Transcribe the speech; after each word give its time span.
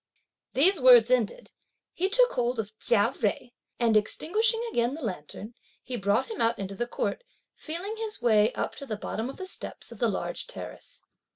These 0.53 0.81
words 0.81 1.11
ended, 1.11 1.51
he 1.93 2.09
took 2.09 2.31
hold 2.31 2.57
of 2.57 2.71
Chia 2.79 3.11
Jui, 3.15 3.51
and, 3.79 3.95
extinguishing 3.95 4.59
again 4.71 4.95
the 4.95 5.01
lantern, 5.03 5.53
he 5.83 5.95
brought 5.95 6.31
him 6.31 6.41
out 6.41 6.57
into 6.57 6.73
the 6.73 6.87
court, 6.87 7.23
feeling 7.53 7.95
his 7.97 8.19
way 8.19 8.51
up 8.53 8.73
to 8.77 8.87
the 8.87 8.97
bottom 8.97 9.29
of 9.29 9.37
the 9.37 9.45
steps 9.45 9.91
of 9.91 9.99
the 9.99 10.09
large 10.09 10.47
terrace. 10.47 11.03